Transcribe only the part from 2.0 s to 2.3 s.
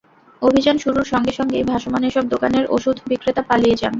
এসব